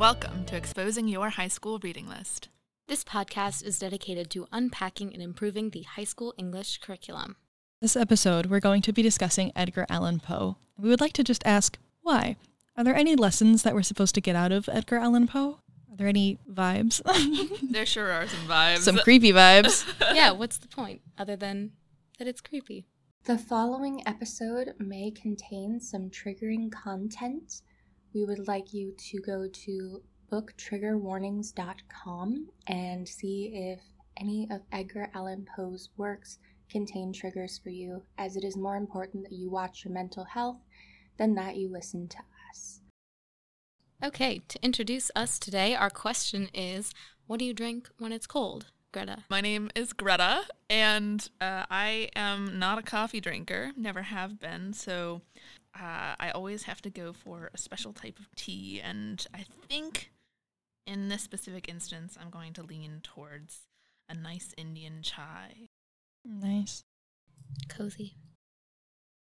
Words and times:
welcome 0.00 0.46
to 0.46 0.56
Exposing 0.56 1.08
Your 1.08 1.28
High 1.28 1.48
School 1.48 1.78
Reading 1.82 2.08
List. 2.08 2.48
This 2.88 3.04
podcast 3.04 3.62
is 3.62 3.78
dedicated 3.78 4.30
to 4.30 4.48
unpacking 4.50 5.12
and 5.12 5.22
improving 5.22 5.68
the 5.68 5.82
high 5.82 6.04
school 6.04 6.32
English 6.38 6.78
curriculum. 6.78 7.36
This 7.82 7.96
episode, 7.96 8.46
we're 8.46 8.60
going 8.60 8.80
to 8.80 8.94
be 8.94 9.02
discussing 9.02 9.52
Edgar 9.54 9.84
Allan 9.90 10.18
Poe. 10.18 10.56
We 10.78 10.88
would 10.88 11.02
like 11.02 11.12
to 11.12 11.22
just 11.22 11.42
ask 11.44 11.78
why. 12.00 12.36
Are 12.78 12.82
there 12.82 12.94
any 12.96 13.14
lessons 13.14 13.62
that 13.62 13.74
we're 13.74 13.82
supposed 13.82 14.14
to 14.14 14.22
get 14.22 14.34
out 14.34 14.52
of 14.52 14.70
Edgar 14.70 14.96
Allan 14.96 15.28
Poe? 15.28 15.58
Are 15.90 15.96
there 15.98 16.08
any 16.08 16.38
vibes? 16.50 17.02
There 17.70 17.84
sure 17.84 18.10
are 18.10 18.26
some 18.26 18.48
vibes. 18.48 18.78
Some 18.78 18.96
creepy 18.96 19.32
vibes. 19.32 19.86
yeah, 20.14 20.30
what's 20.30 20.56
the 20.56 20.68
point 20.68 21.02
other 21.18 21.36
than 21.36 21.72
that 22.18 22.26
it's 22.26 22.40
creepy? 22.40 22.86
The 23.24 23.36
following 23.36 24.02
episode 24.08 24.72
may 24.78 25.10
contain 25.10 25.78
some 25.78 26.08
triggering 26.08 26.72
content. 26.72 27.60
We 28.12 28.24
would 28.24 28.48
like 28.48 28.74
you 28.74 28.92
to 29.10 29.20
go 29.20 29.46
to 29.46 30.02
booktriggerwarnings.com 30.32 32.48
and 32.66 33.08
see 33.08 33.52
if 33.54 33.80
any 34.16 34.48
of 34.50 34.62
Edgar 34.72 35.08
Allan 35.14 35.46
Poe's 35.54 35.90
works 35.96 36.40
contain 36.68 37.12
triggers 37.12 37.60
for 37.62 37.70
you, 37.70 38.02
as 38.18 38.34
it 38.36 38.42
is 38.44 38.56
more 38.56 38.74
important 38.76 39.22
that 39.24 39.36
you 39.36 39.48
watch 39.48 39.84
your 39.84 39.94
mental 39.94 40.24
health 40.24 40.58
than 41.18 41.34
that 41.34 41.56
you 41.56 41.68
listen 41.68 42.08
to 42.08 42.18
us. 42.50 42.80
Okay, 44.02 44.40
to 44.48 44.58
introduce 44.62 45.10
us 45.14 45.38
today, 45.38 45.74
our 45.74 45.90
question 45.90 46.48
is 46.52 46.92
what 47.26 47.38
do 47.38 47.44
you 47.44 47.54
drink 47.54 47.88
when 47.98 48.12
it's 48.12 48.26
cold, 48.26 48.66
Greta? 48.92 49.24
My 49.28 49.40
name 49.40 49.70
is 49.76 49.92
Greta, 49.92 50.46
and 50.68 51.28
uh, 51.40 51.66
I 51.70 52.08
am 52.16 52.58
not 52.58 52.78
a 52.78 52.82
coffee 52.82 53.20
drinker, 53.20 53.70
never 53.76 54.02
have 54.02 54.40
been, 54.40 54.72
so 54.72 55.22
uh, 55.78 56.14
I 56.18 56.30
always 56.34 56.64
have 56.64 56.82
to 56.82 56.90
go 56.90 57.12
for 57.12 57.50
a 57.54 57.58
special 57.58 57.92
type 57.92 58.18
of 58.18 58.34
tea, 58.34 58.80
and 58.80 59.24
I 59.34 59.44
think 59.68 60.10
in 60.86 61.08
this 61.08 61.22
specific 61.22 61.68
instance, 61.68 62.18
I'm 62.20 62.30
going 62.30 62.52
to 62.54 62.62
lean 62.62 63.00
towards 63.02 63.66
a 64.08 64.14
nice 64.14 64.52
Indian 64.56 65.02
chai. 65.02 65.68
nice. 66.24 66.84
Cozy. 67.68 68.14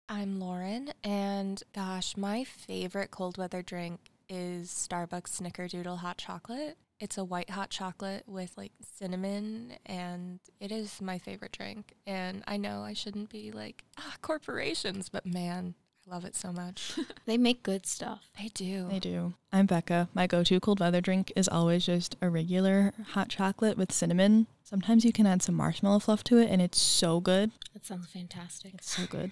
I'm 0.09 0.39
Lauren, 0.39 0.93
and 1.03 1.63
gosh, 1.75 2.17
my 2.17 2.45
favorite 2.45 3.11
cold 3.11 3.39
weather 3.39 3.63
drink 3.63 4.01
is 4.29 4.69
Starbucks 4.71 5.41
Snickerdoodle 5.41 5.99
hot 5.99 6.19
chocolate. 6.19 6.77
It's 7.01 7.19
a 7.19 7.25
white 7.25 7.51
hot 7.51 7.71
chocolate 7.71 8.25
with 8.27 8.53
like 8.57 8.73
cinnamon, 8.83 9.75
and 9.87 10.41
it 10.61 10.71
is 10.71 11.01
my 11.01 11.19
favorite 11.19 11.53
drink. 11.53 11.95
And 12.07 12.45
I 12.47 12.57
know 12.59 12.83
I 12.83 12.93
shouldn't 12.93 13.31
be 13.31 13.51
like, 13.51 13.85
ah, 13.99 14.15
corporations, 14.23 15.09
but 15.09 15.27
man, 15.27 15.75
I 15.75 15.84
love 16.07 16.25
it 16.25 16.37
so 16.37 16.53
much. 16.53 16.99
They 17.27 17.39
make 17.39 17.63
good 17.63 17.87
stuff. 17.87 18.21
they 18.39 18.49
do. 18.49 18.87
They 18.91 18.99
do. 18.99 19.33
I'm 19.51 19.65
Becca. 19.65 20.09
My 20.13 20.27
go 20.27 20.45
to 20.45 20.61
cold 20.61 20.79
weather 20.79 21.01
drink 21.01 21.33
is 21.35 21.49
always 21.49 21.87
just 21.87 22.17
a 22.21 22.29
regular 22.29 22.93
hot 23.13 23.31
chocolate 23.31 23.79
with 23.79 23.93
cinnamon. 23.93 24.47
Sometimes 24.63 25.07
you 25.07 25.13
can 25.13 25.27
add 25.27 25.41
some 25.41 25.55
marshmallow 25.55 26.01
fluff 26.01 26.23
to 26.25 26.37
it, 26.37 26.51
and 26.51 26.61
it's 26.61 26.79
so 26.79 27.21
good. 27.21 27.51
That 27.73 27.87
sounds 27.87 28.07
fantastic. 28.09 28.75
It's 28.75 28.95
so 28.95 29.07
good. 29.07 29.31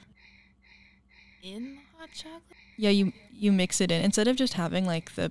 In 1.42 1.80
hot 1.98 2.08
chocolate? 2.14 2.40
Yeah, 2.78 2.90
you 2.90 3.12
you 3.30 3.52
mix 3.52 3.80
it 3.82 3.90
in 3.90 4.02
instead 4.02 4.26
of 4.26 4.36
just 4.36 4.54
having 4.54 4.86
like 4.86 5.14
the 5.16 5.30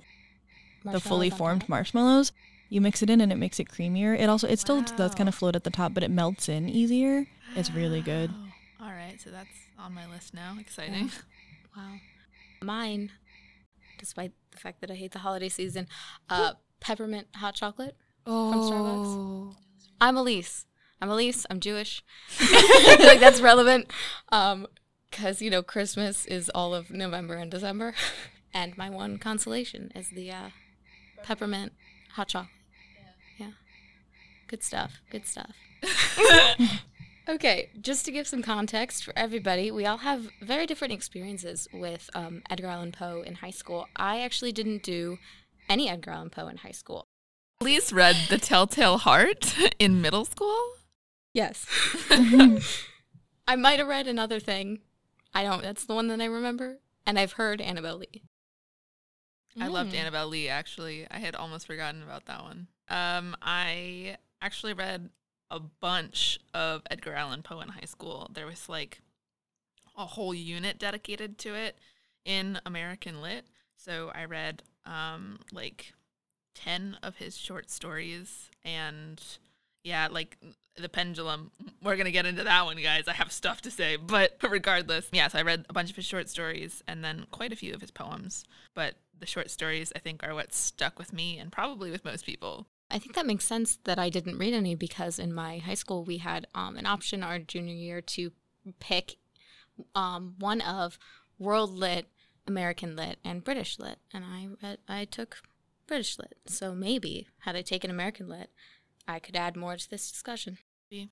the 0.84 1.00
fully 1.00 1.30
Marshmallows 1.30 1.38
formed 1.38 1.68
marshmallows. 1.68 2.32
You 2.68 2.80
mix 2.80 3.02
it 3.02 3.10
in 3.10 3.20
and 3.20 3.32
it 3.32 3.36
makes 3.36 3.58
it 3.58 3.68
creamier. 3.68 4.16
It 4.18 4.28
also 4.28 4.46
it 4.46 4.60
still 4.60 4.82
does 4.82 5.16
kind 5.16 5.28
of 5.28 5.34
float 5.34 5.56
at 5.56 5.64
the 5.64 5.70
top, 5.70 5.94
but 5.94 6.04
it 6.04 6.10
melts 6.12 6.48
in 6.48 6.68
easier. 6.68 7.26
It's 7.56 7.72
really 7.72 8.02
good. 8.02 8.30
All 8.80 8.92
right, 8.92 9.20
so 9.20 9.30
that's 9.30 9.48
on 9.78 9.94
my 9.94 10.08
list 10.08 10.32
now. 10.32 10.56
Exciting. 10.60 11.10
Wow. 11.76 11.94
Mine, 12.62 13.10
despite 13.98 14.32
the 14.50 14.58
fact 14.58 14.80
that 14.80 14.90
I 14.90 14.94
hate 14.94 15.12
the 15.12 15.20
holiday 15.20 15.48
season, 15.48 15.88
uh, 16.28 16.52
peppermint 16.80 17.28
hot 17.36 17.54
chocolate. 17.54 17.96
oh, 18.26 18.52
from 18.52 18.60
Starbucks. 18.62 19.56
I'm 20.00 20.16
Elise. 20.16 20.66
I'm 21.00 21.10
Elise. 21.10 21.46
I'm 21.50 21.60
Jewish. 21.60 22.02
Like 22.40 23.20
that's 23.20 23.40
relevant. 23.40 23.90
Um, 24.30 24.66
because 25.10 25.42
you 25.42 25.50
know 25.50 25.62
Christmas 25.62 26.24
is 26.26 26.50
all 26.54 26.74
of 26.74 26.90
November 26.90 27.34
and 27.34 27.50
December, 27.50 27.94
and 28.54 28.76
my 28.78 28.88
one 28.88 29.18
consolation 29.18 29.92
is 29.94 30.10
the 30.10 30.30
uh, 30.30 30.48
peppermint 31.22 31.72
hot 32.14 32.28
chocolate. 32.28 32.50
Yeah. 33.38 33.50
Good 34.48 34.62
stuff. 34.62 35.00
Good 35.10 35.26
stuff. 35.26 35.54
okay, 37.28 37.70
just 37.80 38.04
to 38.06 38.12
give 38.12 38.26
some 38.26 38.42
context 38.42 39.04
for 39.04 39.12
everybody, 39.16 39.70
we 39.70 39.86
all 39.86 39.98
have 39.98 40.28
very 40.40 40.66
different 40.66 40.92
experiences 40.92 41.68
with 41.72 42.10
um, 42.14 42.42
Edgar 42.50 42.68
Allan 42.68 42.92
Poe 42.92 43.22
in 43.22 43.36
high 43.36 43.50
school. 43.50 43.86
I 43.96 44.20
actually 44.20 44.52
didn't 44.52 44.82
do 44.82 45.18
any 45.68 45.88
Edgar 45.88 46.10
Allan 46.12 46.30
Poe 46.30 46.48
in 46.48 46.58
high 46.58 46.72
school. 46.72 47.06
Elise 47.60 47.92
read 47.92 48.16
The 48.28 48.38
Telltale 48.38 48.98
Heart 48.98 49.54
in 49.78 50.00
middle 50.00 50.24
school. 50.24 50.58
Yes. 51.34 51.66
I 53.48 53.56
might 53.56 53.78
have 53.78 53.88
read 53.88 54.06
another 54.06 54.40
thing. 54.40 54.80
I 55.34 55.44
don't. 55.44 55.62
That's 55.62 55.84
the 55.86 55.94
one 55.94 56.08
that 56.08 56.20
I 56.20 56.26
remember. 56.26 56.78
And 57.06 57.18
I've 57.18 57.32
heard 57.32 57.60
Annabel 57.60 57.96
Lee. 57.98 58.22
I 59.60 59.68
loved 59.68 59.92
Mm. 59.92 59.98
Annabel 59.98 60.28
Lee 60.28 60.48
actually. 60.48 61.06
I 61.10 61.18
had 61.18 61.34
almost 61.34 61.66
forgotten 61.66 62.02
about 62.02 62.26
that 62.26 62.42
one. 62.42 62.68
Um, 62.88 63.36
I 63.42 64.16
actually 64.40 64.72
read 64.72 65.10
a 65.52 65.60
bunch 65.60 66.40
of 66.54 66.82
Edgar 66.90 67.12
Allan 67.12 67.42
Poe 67.42 67.60
in 67.60 67.68
high 67.68 67.84
school. 67.84 68.30
There 68.32 68.46
was 68.46 68.68
like 68.68 69.00
a 69.96 70.06
whole 70.06 70.34
unit 70.34 70.78
dedicated 70.78 71.38
to 71.38 71.54
it 71.54 71.78
in 72.24 72.58
American 72.66 73.20
Lit. 73.20 73.46
So 73.76 74.10
I 74.14 74.24
read 74.24 74.62
um 74.84 75.38
like 75.52 75.92
10 76.54 76.98
of 77.02 77.16
his 77.16 77.36
short 77.36 77.70
stories 77.70 78.50
and 78.64 79.22
yeah, 79.84 80.08
like 80.10 80.38
the 80.76 80.88
pendulum. 80.88 81.50
We're 81.82 81.96
going 81.96 82.06
to 82.06 82.12
get 82.12 82.26
into 82.26 82.44
that 82.44 82.64
one, 82.64 82.76
guys. 82.76 83.08
I 83.08 83.12
have 83.12 83.32
stuff 83.32 83.60
to 83.62 83.70
say, 83.70 83.96
but 83.96 84.36
regardless, 84.48 85.08
yeah, 85.12 85.28
so 85.28 85.38
I 85.38 85.42
read 85.42 85.66
a 85.68 85.72
bunch 85.72 85.90
of 85.90 85.96
his 85.96 86.04
short 86.04 86.28
stories 86.28 86.82
and 86.86 87.04
then 87.04 87.26
quite 87.30 87.52
a 87.52 87.56
few 87.56 87.74
of 87.74 87.80
his 87.80 87.90
poems. 87.90 88.44
But 88.74 88.94
the 89.18 89.26
short 89.26 89.50
stories, 89.50 89.92
I 89.94 89.98
think, 89.98 90.22
are 90.22 90.34
what 90.34 90.54
stuck 90.54 90.98
with 90.98 91.12
me 91.12 91.38
and 91.38 91.52
probably 91.52 91.90
with 91.90 92.04
most 92.04 92.24
people. 92.24 92.66
I 92.92 92.98
think 92.98 93.14
that 93.14 93.26
makes 93.26 93.46
sense 93.46 93.78
that 93.84 93.98
I 93.98 94.10
didn't 94.10 94.38
read 94.38 94.52
any 94.52 94.74
because 94.74 95.18
in 95.18 95.32
my 95.32 95.58
high 95.58 95.74
school 95.74 96.04
we 96.04 96.18
had 96.18 96.46
um, 96.54 96.76
an 96.76 96.86
option 96.86 97.22
our 97.22 97.38
junior 97.38 97.74
year 97.74 98.02
to 98.02 98.32
pick 98.80 99.16
um, 99.94 100.34
one 100.38 100.60
of 100.60 100.98
World 101.38 101.70
Lit, 101.70 102.06
American 102.46 102.94
Lit, 102.94 103.18
and 103.24 103.42
British 103.42 103.78
Lit, 103.78 103.98
and 104.12 104.24
I 104.24 104.48
read 104.62 104.78
I 104.86 105.06
took 105.06 105.38
British 105.86 106.18
Lit. 106.18 106.36
So 106.46 106.74
maybe 106.74 107.26
had 107.40 107.56
I 107.56 107.62
taken 107.62 107.90
American 107.90 108.28
Lit, 108.28 108.50
I 109.08 109.18
could 109.18 109.36
add 109.36 109.56
more 109.56 109.76
to 109.76 109.90
this 109.90 110.10
discussion. 110.10 110.58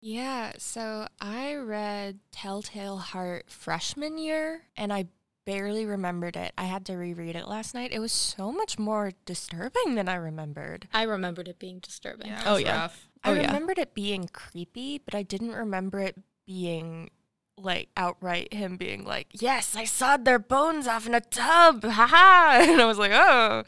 Yeah, 0.03 0.53
so 0.59 1.09
I 1.23 1.55
read 1.55 2.19
Telltale 2.33 2.99
Heart 2.99 3.47
freshman 3.49 4.19
year 4.19 4.67
and 4.77 4.93
I 4.93 5.09
barely 5.45 5.85
remembered 5.87 6.37
it. 6.37 6.53
I 6.59 6.65
had 6.65 6.85
to 6.87 6.95
reread 6.97 7.37
it 7.37 7.49
last 7.49 7.75
night. 7.75 7.93
It 7.93 7.99
was 7.99 8.13
so 8.13 8.53
much 8.53 8.79
more 8.79 9.13
disturbing 9.25 9.95
than 9.95 10.09
I 10.09 10.15
remembered. 10.15 10.89
I 10.93 11.03
remembered 11.03 11.49
it 11.49 11.59
being 11.59 11.79
disturbing. 11.81 12.29
Yeah, 12.29 12.41
it 12.41 12.47
Oh, 12.47 12.57
yeah. 12.57 12.81
rough. 12.83 13.09
I 13.25 13.31
Oh, 13.31 13.35
yeah. 13.35 13.47
remembered 13.47 13.79
it 13.79 13.95
being 13.95 14.29
creepy, 14.33 14.99
but 14.99 15.15
I 15.15 15.23
didn't 15.23 15.53
remember 15.53 16.01
it 16.01 16.17
being 16.47 17.11
like 17.59 17.89
outright 17.97 18.55
him 18.55 18.79
being 18.79 19.05
like, 19.05 19.27
"Yes, 19.33 19.77
I 19.77 19.85
sawed 19.85 20.25
their 20.25 20.39
bones 20.39 20.87
off 20.87 21.07
in 21.07 21.15
a 21.15 21.21
tub." 21.21 21.85
Haha. 21.85 22.63
And 22.63 22.81
I 22.81 22.87
was 22.87 22.97
like, 22.99 23.13
"Oh." 23.13 23.65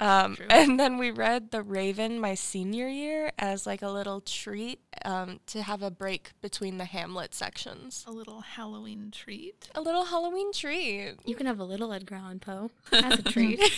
Um, 0.00 0.38
and 0.48 0.80
then 0.80 0.96
we 0.96 1.10
read 1.10 1.50
The 1.50 1.62
Raven 1.62 2.18
my 2.18 2.34
senior 2.34 2.88
year 2.88 3.30
as 3.38 3.66
like 3.66 3.82
a 3.82 3.90
little 3.90 4.22
treat 4.22 4.80
um, 5.04 5.40
to 5.46 5.62
have 5.62 5.82
a 5.82 5.90
break 5.90 6.30
between 6.40 6.78
the 6.78 6.86
Hamlet 6.86 7.34
sections. 7.34 8.04
A 8.08 8.10
little 8.10 8.40
Halloween 8.40 9.10
treat. 9.10 9.68
A 9.74 9.80
little 9.80 10.06
Halloween 10.06 10.52
treat. 10.52 11.16
You 11.26 11.34
can 11.34 11.46
have 11.46 11.60
a 11.60 11.64
little 11.64 11.92
Edgar 11.92 12.16
Allan 12.16 12.40
Poe 12.40 12.70
as 12.92 13.18
a 13.18 13.22
treat. 13.22 13.60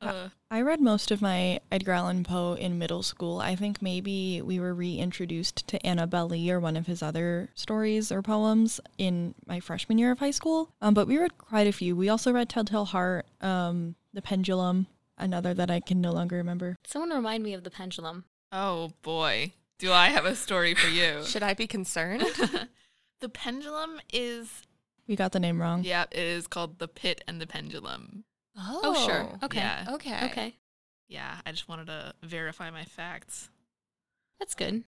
Uh, 0.00 0.28
I 0.50 0.60
read 0.62 0.80
most 0.80 1.10
of 1.10 1.20
my 1.20 1.60
Edgar 1.72 1.92
Allan 1.92 2.22
Poe 2.22 2.54
in 2.54 2.78
middle 2.78 3.02
school. 3.02 3.40
I 3.40 3.56
think 3.56 3.82
maybe 3.82 4.40
we 4.40 4.60
were 4.60 4.74
reintroduced 4.74 5.66
to 5.68 5.84
Annabel 5.84 6.28
Lee 6.28 6.50
or 6.50 6.60
one 6.60 6.76
of 6.76 6.86
his 6.86 7.02
other 7.02 7.48
stories 7.54 8.12
or 8.12 8.22
poems 8.22 8.80
in 8.96 9.34
my 9.46 9.60
freshman 9.60 9.98
year 9.98 10.12
of 10.12 10.20
high 10.20 10.30
school. 10.30 10.70
Um, 10.80 10.94
but 10.94 11.08
we 11.08 11.18
read 11.18 11.36
quite 11.36 11.66
a 11.66 11.72
few. 11.72 11.96
We 11.96 12.08
also 12.08 12.32
read 12.32 12.48
Telltale 12.48 12.86
Heart, 12.86 13.26
um, 13.40 13.96
The 14.18 14.22
Pendulum, 14.22 14.88
another 15.16 15.54
that 15.54 15.70
I 15.70 15.78
can 15.78 16.00
no 16.00 16.10
longer 16.10 16.34
remember. 16.38 16.74
Someone 16.84 17.10
remind 17.10 17.44
me 17.44 17.54
of 17.54 17.62
the 17.62 17.70
pendulum. 17.70 18.24
oh 18.50 18.90
boy, 19.02 19.52
do 19.78 19.92
I 19.92 20.08
have 20.08 20.24
a 20.24 20.34
story 20.34 20.74
for 20.74 20.88
you. 20.88 21.24
Should 21.24 21.44
I 21.44 21.54
be 21.54 21.68
concerned? 21.68 22.22
the 23.20 23.28
pendulum 23.28 24.00
is, 24.12 24.62
We 25.06 25.14
got 25.14 25.30
the 25.30 25.38
name 25.38 25.62
wrong. 25.62 25.84
yeah, 25.84 26.06
it 26.10 26.18
is 26.18 26.48
called 26.48 26.80
The 26.80 26.88
Pit 26.88 27.22
and 27.28 27.40
the 27.40 27.46
Pendulum. 27.46 28.24
Oh, 28.58 29.06
sure. 29.06 29.28
Oh. 29.40 29.44
Okay. 29.46 29.60
Yeah. 29.60 29.86
Okay. 29.88 30.24
Okay. 30.24 30.54
Yeah, 31.06 31.36
I 31.46 31.52
just 31.52 31.68
wanted 31.68 31.86
to 31.86 32.12
verify 32.24 32.72
my 32.72 32.86
facts. 32.86 33.50
That's 34.40 34.56
good. 34.56 34.82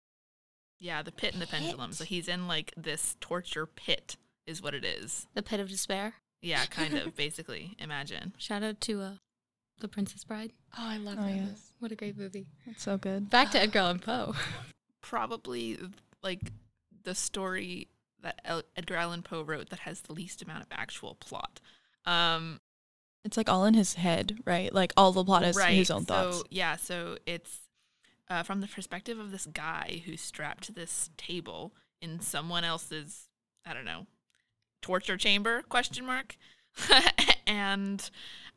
Yeah, 0.79 1.03
the 1.03 1.11
pit 1.11 1.33
and 1.33 1.43
the 1.43 1.49
pendulum. 1.49 1.93
So 1.95 2.05
he's 2.05 2.29
in 2.29 2.47
like 2.47 2.73
this 2.77 3.17
torture 3.21 3.67
pit, 3.67 4.19
is 4.47 4.63
what 4.63 4.73
it 4.73 4.85
is. 4.85 5.27
The 5.35 5.43
pit 5.43 5.59
of 5.59 5.69
despair. 5.69 6.15
Yeah, 6.47 6.65
kind 6.71 6.95
of, 6.97 7.15
basically. 7.17 7.77
Imagine. 7.79 8.33
Shout 8.39 8.63
out 8.63 8.81
to 8.83 9.01
uh, 9.03 9.13
The 9.81 9.89
Princess 9.89 10.25
Bride. 10.25 10.53
Oh, 10.79 10.87
I 10.87 10.97
love 10.99 11.17
Oh, 11.19 11.23
that. 11.25 11.35
yes. 11.35 11.73
What 11.79 11.93
a 11.93 11.97
great 11.97 12.17
movie. 12.17 12.47
That's 12.67 12.83
so 12.83 12.97
good. 12.99 13.29
Back 13.31 13.51
to 13.53 13.61
Edgar 13.61 13.81
Allan 13.81 13.99
Poe. 13.99 14.35
Probably 15.03 15.79
like 16.23 16.41
the 17.05 17.15
story 17.15 17.89
that 18.23 18.41
El- 18.45 18.63
Edgar 18.77 18.97
Allan 18.97 19.23
Poe 19.23 19.43
wrote 19.43 19.71
that 19.71 19.81
has 19.81 20.01
the 20.03 20.13
least 20.13 20.43
amount 20.43 20.63
of 20.63 20.69
actual 20.73 21.15
plot. 21.15 21.61
Um, 22.05 22.61
It's 23.25 23.37
like 23.37 23.49
all 23.49 23.65
in 23.65 23.75
his 23.75 23.95
head, 23.95 24.39
right? 24.45 24.73
Like 24.73 24.93
all 24.97 25.13
the 25.13 25.25
plot 25.25 25.45
is 25.45 25.57
his 25.61 25.91
own 25.91 26.05
thoughts. 26.05 26.39
So 26.39 26.43
yeah, 26.51 26.77
so 26.77 27.19
it's 27.27 27.59
uh, 28.29 28.43
from 28.43 28.61
the 28.61 28.67
perspective 28.67 29.19
of 29.19 29.31
this 29.31 29.47
guy 29.47 30.03
who's 30.07 30.21
strapped 30.21 30.65
to 30.65 30.73
this 30.73 31.11
table 31.17 31.73
in 32.01 32.19
someone 32.21 32.65
else's, 32.65 33.29
I 33.65 33.75
don't 33.75 33.85
know, 33.85 34.07
torture 34.87 35.17
chamber? 35.17 35.63
Question 35.69 36.07
mark. 36.07 36.37
and 37.47 38.09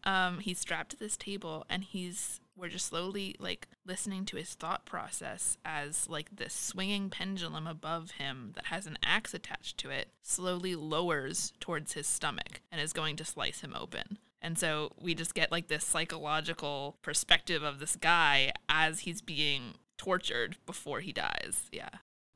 um, 0.04 0.38
he's 0.38 0.60
strapped 0.60 0.92
to 0.92 0.98
this 0.98 1.18
table, 1.18 1.66
and 1.72 1.84
he's 1.84 2.40
we're 2.56 2.68
just 2.70 2.86
slowly 2.86 3.36
like 3.40 3.68
listening 3.86 4.26
to 4.26 4.36
his 4.36 4.54
thought 4.54 4.86
process 4.86 5.58
as 5.66 6.08
like 6.08 6.30
this 6.36 6.54
swinging 6.54 7.10
pendulum 7.10 7.66
above 7.66 8.12
him 8.12 8.52
that 8.54 8.66
has 8.66 8.86
an 8.86 8.98
axe 9.02 9.34
attached 9.34 9.78
to 9.78 9.90
it 9.90 10.10
slowly 10.22 10.76
lowers 10.76 11.54
towards 11.62 11.94
his 11.94 12.06
stomach 12.06 12.62
and 12.70 12.80
is 12.80 12.94
going 12.94 13.16
to 13.16 13.26
slice 13.26 13.62
him 13.62 13.74
open. 13.80 14.20
And 14.42 14.60
so 14.60 14.92
we 15.02 15.16
just 15.16 15.34
get 15.34 15.52
like 15.52 15.68
this 15.68 15.86
psychological 15.86 16.98
perspective 17.02 17.64
of 17.64 17.80
this 17.80 17.96
guy 17.96 18.52
as 18.68 19.00
he's 19.00 19.22
being 19.22 19.76
tortured 19.98 20.58
before 20.66 21.00
he 21.00 21.14
dies. 21.14 21.70
Yeah. 21.72 21.90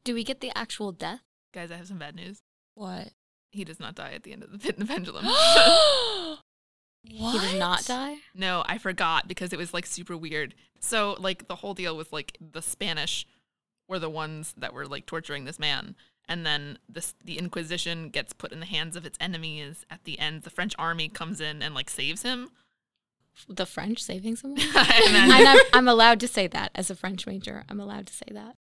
Do 0.03 0.13
we 0.15 0.23
get 0.23 0.39
the 0.39 0.57
actual 0.57 0.93
death? 0.93 1.21
Guys, 1.53 1.69
I 1.69 1.75
have 1.75 1.87
some 1.87 1.99
bad 1.99 2.15
news. 2.15 2.39
What? 2.75 3.09
He 3.53 3.63
does 3.63 3.79
not 3.79 3.93
die 3.93 4.11
at 4.13 4.23
the 4.23 4.33
end 4.33 4.43
of 4.43 4.51
the 4.51 4.57
pit 4.57 4.77
and 4.77 4.87
the 4.87 4.91
pendulum. 4.91 5.25
What? 5.25 6.39
He 7.05 7.37
does 7.37 7.55
not 7.55 7.85
die? 7.85 8.15
no, 8.33 8.63
I 8.65 8.77
forgot 8.77 9.27
because 9.27 9.51
it 9.51 9.59
was 9.59 9.73
like 9.73 9.85
super 9.85 10.15
weird. 10.15 10.55
So 10.79 11.17
like 11.19 11.49
the 11.49 11.55
whole 11.55 11.73
deal 11.73 11.97
with 11.97 12.13
like 12.13 12.37
the 12.39 12.61
Spanish 12.61 13.27
were 13.89 13.99
the 13.99 14.09
ones 14.09 14.53
that 14.57 14.73
were 14.73 14.85
like 14.85 15.05
torturing 15.05 15.43
this 15.43 15.59
man. 15.59 15.95
And 16.29 16.45
then 16.45 16.79
this 16.87 17.13
the 17.21 17.37
Inquisition 17.37 18.09
gets 18.09 18.31
put 18.31 18.53
in 18.53 18.61
the 18.61 18.65
hands 18.65 18.95
of 18.95 19.05
its 19.05 19.17
enemies 19.19 19.85
at 19.89 20.05
the 20.05 20.17
end. 20.17 20.43
The 20.43 20.49
French 20.49 20.73
army 20.79 21.09
comes 21.09 21.41
in 21.41 21.61
and 21.61 21.75
like 21.75 21.89
saves 21.89 22.21
him. 22.23 22.51
The 23.49 23.65
French 23.65 24.01
saving 24.01 24.37
someone? 24.37 24.61
and 24.61 25.15
then, 25.15 25.29
and 25.29 25.47
I'm, 25.47 25.59
I'm 25.73 25.87
allowed 25.89 26.21
to 26.21 26.27
say 26.29 26.47
that 26.47 26.71
as 26.73 26.89
a 26.89 26.95
French 26.95 27.27
major. 27.27 27.65
I'm 27.67 27.81
allowed 27.81 28.07
to 28.07 28.13
say 28.13 28.27
that. 28.31 28.55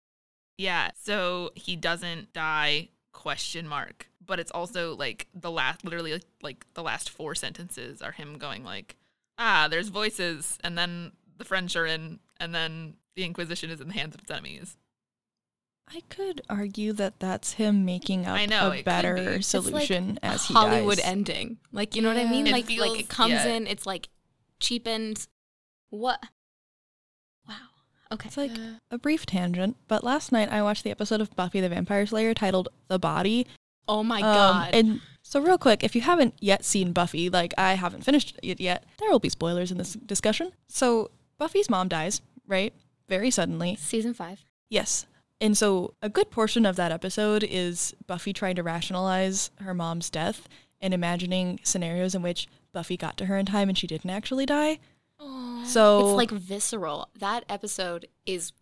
Yeah, 0.59 0.91
so 1.01 1.51
he 1.55 1.77
doesn't 1.77 2.33
die 2.33 2.89
question 3.13 3.69
mark. 3.69 4.09
But 4.25 4.39
it's 4.41 4.51
also 4.51 4.95
like 4.95 5.27
the 5.35 5.51
last 5.51 5.85
literally 5.85 6.13
like, 6.13 6.25
like 6.43 6.67
the 6.75 6.83
last 6.83 7.11
four 7.11 7.35
sentences 7.35 8.01
are 8.03 8.13
him 8.13 8.39
going 8.39 8.65
like, 8.65 8.97
"Ah, 9.39 9.67
there's 9.71 9.89
voices." 9.89 10.59
And 10.63 10.77
then 10.79 11.13
the 11.39 11.45
French 11.45 11.75
are 11.77 11.87
in 11.87 12.21
and 12.39 12.55
then 12.55 12.95
the 13.15 13.25
Inquisition 13.25 13.71
is 13.71 13.81
in 13.81 13.89
the 13.89 13.95
hands 13.95 14.15
of 14.15 14.21
its 14.23 14.31
enemies. 14.31 14.77
I 15.95 16.01
could 16.09 16.41
argue 16.49 16.93
that 16.95 17.19
that's 17.21 17.55
him 17.55 17.85
making 17.85 18.25
up 18.25 18.39
I 18.39 18.47
know, 18.47 18.73
a 18.73 18.83
better 18.83 19.15
be. 19.17 19.21
It's 19.23 19.53
like 19.53 19.65
solution 19.65 20.19
a 20.23 20.27
as 20.27 20.47
he 20.47 20.55
Hollywood 20.55 20.99
dies. 20.99 21.07
ending. 21.07 21.59
Like, 21.73 21.95
you 21.97 22.01
know 22.03 22.09
what 22.09 22.17
I 22.17 22.25
mean? 22.31 22.47
It 22.47 22.53
like, 22.53 22.67
feels- 22.67 22.89
like 22.91 23.01
it 23.01 23.09
comes 23.09 23.33
yeah. 23.33 23.47
in, 23.49 23.67
it's 23.67 23.85
like 23.85 24.09
cheapened. 24.61 25.27
What? 25.91 26.21
Wow. 27.47 27.55
Okay. 28.13 28.29
It's 28.29 28.37
like 28.37 28.57
Yeah. 28.57 28.75
a 28.91 28.97
brief 28.99 29.27
tangent, 29.27 29.77
but 29.89 30.05
last 30.05 30.33
night 30.33 30.51
I 30.51 30.63
watched 30.63 30.85
the 30.85 30.91
episode 30.91 31.21
of 31.21 31.35
Buffy 31.37 31.61
the 31.61 31.69
Vampire 31.69 32.07
Slayer 32.07 32.33
titled 32.33 32.69
The 32.89 32.99
Body. 32.99 33.47
Oh 33.89 34.03
my 34.03 34.19
Um, 34.19 34.23
god. 34.23 34.71
And 34.75 35.01
so, 35.23 35.41
real 35.41 35.59
quick, 35.59 35.83
if 35.85 35.95
you 35.95 36.01
haven't 36.03 36.35
yet 36.41 36.65
seen 36.65 36.93
Buffy, 36.93 37.31
like 37.31 37.55
I 37.57 37.75
haven't 37.75 38.05
finished 38.05 38.39
it 38.43 38.61
yet, 38.61 38.85
there 38.99 39.11
will 39.11 39.19
be 39.21 39.29
spoilers 39.29 39.71
in 39.71 39.79
this 39.79 39.95
discussion. 39.95 40.53
So, 40.69 41.11
Buffy's 41.39 41.71
mom 41.71 41.89
dies, 41.89 42.21
right? 42.47 42.73
Very 43.09 43.31
suddenly. 43.31 43.77
Season 43.77 44.15
five. 44.15 44.45
Yes. 44.69 45.07
And 45.41 45.57
so, 45.57 45.95
a 46.03 46.09
good 46.09 46.31
portion 46.31 46.65
of 46.67 46.77
that 46.77 46.93
episode 46.93 47.43
is 47.45 47.95
Buffy 48.07 48.33
trying 48.33 48.57
to 48.57 48.63
rationalize 48.63 49.51
her 49.61 49.75
mom's 49.75 50.09
death 50.11 50.49
and 50.81 50.93
imagining 50.95 51.61
scenarios 51.63 52.15
in 52.15 52.23
which 52.23 52.47
Buffy 52.73 52.97
got 52.97 53.17
to 53.19 53.27
her 53.27 53.37
in 53.39 53.47
time 53.47 53.69
and 53.69 53.77
she 53.79 53.87
didn't 53.87 54.11
actually 54.11 54.47
die. 54.47 54.79
Oh. 55.21 55.65
So, 55.67 56.01
It's 56.01 56.17
like 56.17 56.31
visceral. 56.31 57.09
That 57.19 57.45
episode 57.49 58.07
is 58.27 58.51
v- 58.51 58.57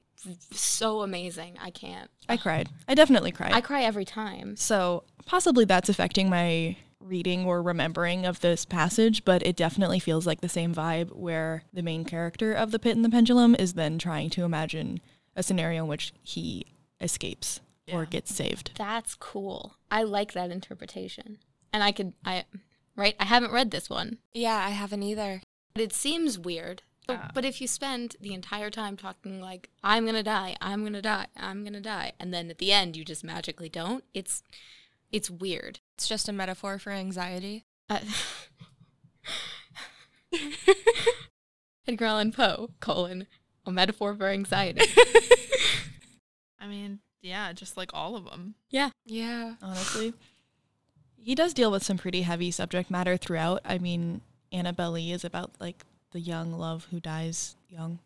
so 0.53 1.03
amazing. 1.03 1.57
I 1.61 1.71
can't. 1.71 2.11
I 2.29 2.37
cried. 2.37 2.69
I 2.89 2.95
definitely 2.95 3.33
cried. 3.33 3.53
I 3.53 3.61
cry 3.61 3.83
every 3.83 4.05
time. 4.05 4.57
So 4.57 5.05
possibly 5.27 5.65
that's 5.65 5.89
affecting 5.89 6.29
my 6.29 6.77
reading 7.01 7.45
or 7.47 7.63
remembering 7.63 8.27
of 8.27 8.41
this 8.41 8.65
passage, 8.65 9.25
but 9.25 9.43
it 9.45 9.57
definitely 9.57 9.99
feels 9.99 10.27
like 10.27 10.41
the 10.43 10.49
same 10.49 10.75
vibe 10.75 11.15
where 11.17 11.65
the 11.73 11.83
main 11.83 12.05
character 12.05 12.53
of 12.53 12.71
The 12.71 12.79
Pit 12.79 12.95
and 12.95 13.05
the 13.05 13.09
Pendulum 13.11 13.55
is 13.55 13.73
then 13.73 13.99
trying 13.99 14.29
to 14.31 14.45
imagine 14.45 15.01
a 15.35 15.43
scenario 15.43 15.85
in 15.85 15.89
which 15.89 16.13
he 16.23 16.67
escapes 17.01 17.61
or 17.93 18.05
gets 18.05 18.35
saved. 18.35 18.73
That's 18.77 19.15
cool. 19.15 19.77
I 19.91 20.03
like 20.03 20.33
that 20.35 20.51
interpretation. 20.51 21.39
And 21.73 21.83
I 21.83 21.91
could, 21.93 22.13
I, 22.25 22.45
right? 22.97 23.17
I 23.19 23.25
haven't 23.25 23.53
read 23.53 23.71
this 23.71 23.89
one, 23.89 24.19
yeah, 24.35 24.57
I 24.65 24.71
haven't 24.71 25.03
either. 25.03 25.41
but 25.73 25.83
it 25.83 25.93
seems 25.95 26.39
weird. 26.39 26.83
But, 27.11 27.19
Yeah. 27.25 27.31
but 27.35 27.45
if 27.45 27.61
you 27.61 27.67
spend 27.67 28.17
the 28.21 28.33
entire 28.35 28.71
time 28.71 28.97
talking 28.97 29.41
like, 29.41 29.69
I'm 29.83 30.05
going 30.05 30.15
to 30.15 30.23
die, 30.23 30.57
I'm 30.61 30.81
going 30.83 30.93
to 30.93 31.03
die, 31.03 31.27
I'm 31.37 31.63
going 31.63 31.73
to 31.75 31.81
die, 31.81 32.13
and 32.21 32.33
then 32.33 32.51
at 32.51 32.59
the 32.59 32.73
end 32.73 32.97
you 32.97 33.05
just 33.05 33.25
magically 33.25 33.69
don't, 33.69 34.05
it's, 34.15 34.43
it's 35.11 35.29
weird. 35.31 35.81
It's 35.97 36.09
just 36.09 36.29
a 36.29 36.33
metaphor 36.33 36.79
for 36.79 36.91
anxiety. 36.93 37.65
Uh, 37.89 37.99
Edgar 41.87 42.05
Allan 42.05 42.33
Poe, 42.33 42.71
colon, 42.81 43.27
a 43.67 43.73
metaphor 43.73 44.15
for 44.15 44.29
anxiety. 44.29 44.83
I 46.61 46.67
mean, 46.69 47.01
yeah, 47.23 47.53
just 47.53 47.77
like 47.77 47.91
all 47.93 48.15
of 48.17 48.25
them. 48.27 48.55
yeah. 48.71 48.91
Yeah. 49.05 49.55
Honestly, 49.61 50.13
he 51.17 51.35
does 51.35 51.53
deal 51.53 51.71
with 51.71 51.83
some 51.83 51.99
pretty 51.99 52.23
heavy 52.23 52.51
subject 52.51 52.91
matter 52.91 53.17
throughout. 53.17 53.61
I 53.65 53.79
mean, 53.79 54.21
Annabel 54.53 54.93
Lee 54.93 55.11
is 55.13 55.25
about 55.25 55.53
like 55.59 55.85
the 56.13 56.21
young 56.21 56.53
love 56.53 56.89
who 56.91 57.01
dies 57.01 57.57
young. 57.69 57.99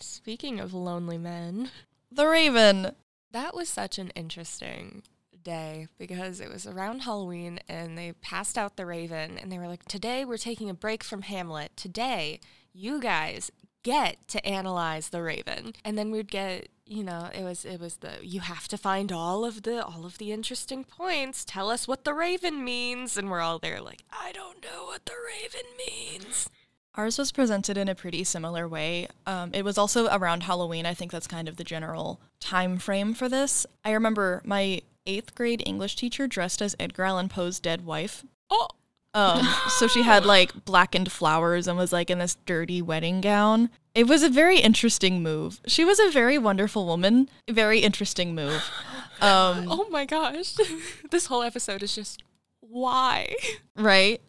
Speaking 0.00 0.60
of 0.60 0.74
lonely 0.74 1.18
men, 1.18 1.70
The 2.10 2.26
Raven. 2.26 2.92
that 3.32 3.54
was 3.54 3.68
such 3.68 3.98
an 3.98 4.10
interesting 4.10 5.02
day 5.42 5.88
because 5.98 6.40
it 6.40 6.50
was 6.50 6.66
around 6.66 7.00
Halloween 7.00 7.60
and 7.68 7.96
they 7.98 8.12
passed 8.22 8.56
out 8.56 8.76
the 8.76 8.86
Raven 8.86 9.38
and 9.38 9.52
they 9.52 9.58
were 9.58 9.68
like, 9.68 9.84
Today 9.84 10.24
we're 10.24 10.36
taking 10.38 10.70
a 10.70 10.74
break 10.74 11.04
from 11.04 11.22
Hamlet. 11.22 11.76
Today, 11.76 12.40
you 12.72 13.00
guys 13.00 13.50
get 13.82 14.26
to 14.28 14.44
analyze 14.46 15.10
the 15.10 15.22
Raven. 15.22 15.74
And 15.84 15.96
then 15.96 16.10
we'd 16.10 16.30
get 16.30 16.68
you 16.86 17.02
know, 17.02 17.30
it 17.34 17.42
was 17.42 17.64
it 17.64 17.80
was 17.80 17.96
the 17.96 18.18
you 18.22 18.40
have 18.40 18.68
to 18.68 18.76
find 18.76 19.10
all 19.10 19.44
of 19.44 19.62
the 19.62 19.84
all 19.84 20.04
of 20.04 20.18
the 20.18 20.32
interesting 20.32 20.84
points. 20.84 21.44
Tell 21.44 21.70
us 21.70 21.88
what 21.88 22.04
the 22.04 22.12
raven 22.12 22.62
means, 22.62 23.16
and 23.16 23.30
we're 23.30 23.40
all 23.40 23.58
there 23.58 23.80
like, 23.80 24.02
I 24.12 24.32
don't 24.32 24.62
know 24.62 24.84
what 24.84 25.06
the 25.06 25.14
raven 25.14 25.66
means. 25.78 26.50
Ours 26.96 27.18
was 27.18 27.32
presented 27.32 27.76
in 27.76 27.88
a 27.88 27.94
pretty 27.94 28.22
similar 28.24 28.68
way. 28.68 29.08
Um, 29.26 29.50
it 29.52 29.64
was 29.64 29.76
also 29.78 30.06
around 30.08 30.44
Halloween. 30.44 30.86
I 30.86 30.94
think 30.94 31.10
that's 31.10 31.26
kind 31.26 31.48
of 31.48 31.56
the 31.56 31.64
general 31.64 32.20
time 32.40 32.78
frame 32.78 33.14
for 33.14 33.28
this. 33.28 33.66
I 33.84 33.90
remember 33.92 34.40
my 34.44 34.80
eighth 35.06 35.34
grade 35.34 35.62
English 35.66 35.96
teacher 35.96 36.26
dressed 36.28 36.62
as 36.62 36.76
Edgar 36.78 37.04
Allan 37.04 37.28
Poe's 37.28 37.58
dead 37.58 37.84
wife. 37.84 38.24
Oh, 38.48 38.68
Um, 39.12 39.46
so 39.68 39.86
she 39.88 40.02
had 40.02 40.24
like 40.24 40.64
blackened 40.64 41.10
flowers 41.12 41.66
and 41.68 41.76
was 41.76 41.92
like 41.92 42.10
in 42.10 42.18
this 42.20 42.36
dirty 42.46 42.80
wedding 42.80 43.20
gown. 43.20 43.70
It 43.94 44.08
was 44.08 44.22
a 44.22 44.28
very 44.28 44.58
interesting 44.58 45.22
move. 45.22 45.60
She 45.66 45.84
was 45.84 45.98
a 46.00 46.10
very 46.10 46.36
wonderful 46.38 46.86
woman. 46.86 47.28
Very 47.50 47.80
interesting 47.80 48.34
move. 48.34 48.62
Um, 49.20 49.68
oh 49.70 49.86
my 49.90 50.04
gosh, 50.04 50.54
this 51.10 51.26
whole 51.26 51.42
episode 51.42 51.82
is 51.84 51.94
just 51.94 52.24
why. 52.60 53.34
Right. 53.76 54.20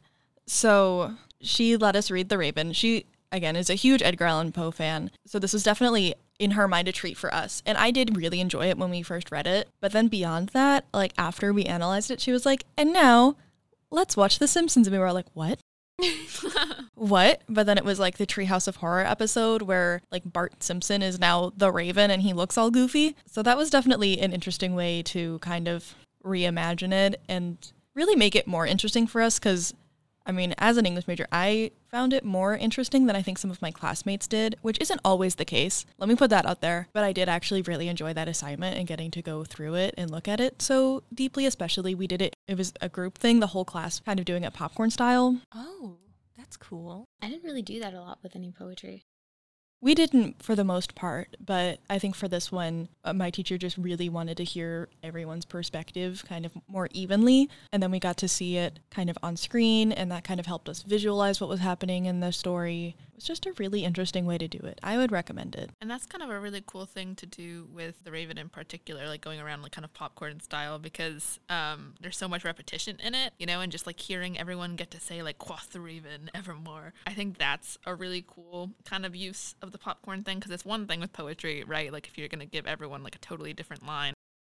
So 0.45 1.15
she 1.45 1.77
let 1.77 1.95
us 1.95 2.11
read 2.11 2.29
The 2.29 2.37
Raven. 2.37 2.73
She, 2.73 3.05
again, 3.31 3.55
is 3.55 3.69
a 3.69 3.75
huge 3.75 4.01
Edgar 4.01 4.25
Allan 4.25 4.51
Poe 4.51 4.71
fan. 4.71 5.11
So 5.25 5.39
this 5.39 5.53
was 5.53 5.63
definitely, 5.63 6.15
in 6.39 6.51
her 6.51 6.67
mind, 6.67 6.87
a 6.87 6.91
treat 6.91 7.17
for 7.17 7.33
us. 7.33 7.61
And 7.65 7.77
I 7.77 7.91
did 7.91 8.17
really 8.17 8.39
enjoy 8.39 8.69
it 8.69 8.77
when 8.77 8.89
we 8.89 9.01
first 9.01 9.31
read 9.31 9.47
it. 9.47 9.69
But 9.79 9.91
then 9.91 10.07
beyond 10.07 10.49
that, 10.49 10.85
like 10.93 11.13
after 11.17 11.53
we 11.53 11.63
analyzed 11.65 12.11
it, 12.11 12.21
she 12.21 12.31
was 12.31 12.45
like, 12.45 12.65
and 12.77 12.91
now 12.93 13.35
let's 13.91 14.17
watch 14.17 14.39
The 14.39 14.47
Simpsons. 14.47 14.87
And 14.87 14.93
we 14.93 14.99
were 14.99 15.13
like, 15.13 15.27
what? 15.33 15.59
what? 16.95 17.41
But 17.47 17.65
then 17.65 17.77
it 17.77 17.85
was 17.85 17.99
like 17.99 18.17
the 18.17 18.25
Treehouse 18.25 18.67
of 18.67 18.77
Horror 18.77 19.05
episode 19.05 19.61
where 19.61 20.01
like 20.11 20.23
Bart 20.25 20.61
Simpson 20.61 21.01
is 21.01 21.19
now 21.19 21.53
the 21.55 21.71
Raven 21.71 22.11
and 22.11 22.21
he 22.21 22.33
looks 22.33 22.57
all 22.57 22.71
goofy. 22.71 23.15
So 23.25 23.41
that 23.43 23.57
was 23.57 23.69
definitely 23.69 24.19
an 24.19 24.33
interesting 24.33 24.75
way 24.75 25.01
to 25.03 25.39
kind 25.39 25.67
of 25.67 25.95
reimagine 26.23 26.91
it 26.91 27.21
and 27.29 27.57
really 27.93 28.15
make 28.15 28.35
it 28.35 28.47
more 28.47 28.67
interesting 28.67 29.07
for 29.07 29.21
us 29.21 29.39
because 29.39 29.73
I 30.25 30.31
mean, 30.31 30.55
as 30.57 30.77
an 30.77 30.85
English 30.85 31.07
major, 31.07 31.27
I 31.31 31.71
found 31.91 32.11
it 32.11 32.25
more 32.25 32.55
interesting 32.55 33.05
than 33.05 33.15
I 33.15 33.21
think 33.21 33.37
some 33.37 33.51
of 33.51 33.61
my 33.61 33.69
classmates 33.71 34.27
did, 34.27 34.55
which 34.61 34.79
isn't 34.81 35.01
always 35.05 35.35
the 35.35 35.45
case. 35.45 35.85
Let 35.99 36.09
me 36.09 36.15
put 36.15 36.31
that 36.31 36.45
out 36.45 36.61
there. 36.61 36.87
But 36.93 37.03
I 37.03 37.13
did 37.13 37.29
actually 37.29 37.61
really 37.61 37.87
enjoy 37.87 38.13
that 38.13 38.27
assignment 38.27 38.77
and 38.77 38.87
getting 38.87 39.11
to 39.11 39.21
go 39.21 39.43
through 39.43 39.75
it 39.75 39.93
and 39.97 40.09
look 40.09 40.27
at 40.27 40.39
it 40.39 40.61
so 40.61 41.03
deeply, 41.13 41.45
especially 41.45 41.93
we 41.93 42.07
did 42.07 42.21
it. 42.21 42.35
It 42.47 42.57
was 42.57 42.73
a 42.81 42.89
group 42.89 43.17
thing, 43.17 43.39
the 43.39 43.47
whole 43.47 43.65
class 43.65 43.99
kind 43.99 44.19
of 44.19 44.25
doing 44.25 44.43
it 44.43 44.53
popcorn 44.53 44.89
style. 44.89 45.41
Oh, 45.53 45.97
That's 46.37 46.57
cool. 46.57 47.05
I 47.21 47.29
didn't 47.29 47.43
really 47.43 47.61
do 47.61 47.79
that 47.79 47.93
a 47.93 48.01
lot 48.01 48.19
with 48.21 48.35
any 48.35 48.51
poetry. 48.51 49.03
We 49.85 49.93
didn't 49.93 50.41
for 50.41 50.55
the 50.55 50.63
most 50.63 50.95
part, 50.95 51.37
but 51.39 51.77
I 51.91 51.99
think 51.99 52.15
for 52.15 52.27
this 52.27 52.51
one, 52.51 52.89
uh, 53.03 53.13
my 53.13 53.29
teacher 53.29 53.55
just 53.55 53.77
really 53.77 54.09
wanted 54.09 54.35
to 54.37 54.43
hear 54.43 54.89
everyone's 55.03 55.45
perspective 55.45 56.25
kind 56.27 56.43
of 56.43 56.53
more 56.67 56.89
evenly. 56.91 57.51
And 57.71 57.83
then 57.83 57.91
we 57.91 57.99
got 57.99 58.17
to 58.17 58.27
see 58.27 58.57
it 58.57 58.79
kind 58.89 59.11
of 59.11 59.17
on 59.21 59.37
screen, 59.37 59.91
and 59.91 60.11
that 60.11 60.23
kind 60.23 60.39
of 60.39 60.47
helped 60.47 60.69
us 60.69 60.81
visualize 60.81 61.39
what 61.39 61.51
was 61.51 61.59
happening 61.59 62.07
in 62.07 62.19
the 62.19 62.31
story. 62.31 62.95
Was 63.15 63.23
just 63.23 63.45
a 63.45 63.53
really 63.53 63.85
interesting 63.85 64.25
way 64.25 64.37
to 64.37 64.47
do 64.47 64.59
it. 64.59 64.79
I 64.83 64.97
would 64.97 65.11
recommend 65.11 65.55
it. 65.55 65.71
And 65.79 65.89
that's 65.89 66.05
kind 66.05 66.21
of 66.21 66.29
a 66.29 66.39
really 66.39 66.61
cool 66.65 66.85
thing 66.85 67.15
to 67.15 67.25
do 67.25 67.67
with 67.73 68.03
The 68.03 68.11
Raven 68.11 68.37
in 68.37 68.49
particular, 68.49 69.07
like 69.07 69.21
going 69.21 69.39
around 69.39 69.61
like 69.61 69.71
kind 69.71 69.85
of 69.85 69.93
popcorn 69.93 70.41
style 70.41 70.79
because 70.79 71.39
um, 71.49 71.93
there's 72.01 72.17
so 72.17 72.27
much 72.27 72.43
repetition 72.43 72.97
in 73.03 73.15
it, 73.15 73.33
you 73.39 73.45
know, 73.45 73.61
and 73.61 73.71
just 73.71 73.87
like 73.87 73.99
hearing 73.99 74.37
everyone 74.37 74.75
get 74.75 74.91
to 74.91 74.99
say 74.99 75.23
like 75.23 75.37
quoth 75.37 75.71
the 75.71 75.79
Raven 75.79 76.29
evermore. 76.35 76.93
I 77.07 77.13
think 77.13 77.37
that's 77.37 77.77
a 77.85 77.95
really 77.95 78.25
cool 78.27 78.71
kind 78.83 79.05
of 79.05 79.15
use 79.15 79.55
of 79.61 79.71
the 79.71 79.77
popcorn 79.77 80.23
thing 80.23 80.39
because 80.39 80.51
it's 80.51 80.65
one 80.65 80.85
thing 80.85 80.99
with 80.99 81.13
poetry, 81.13 81.63
right? 81.65 81.93
Like 81.93 82.07
if 82.07 82.17
you're 82.17 82.27
going 82.27 82.39
to 82.39 82.45
give 82.45 82.67
everyone 82.67 83.03
like 83.03 83.15
a 83.15 83.19
totally 83.19 83.53
different 83.53 83.85
line 83.85 84.14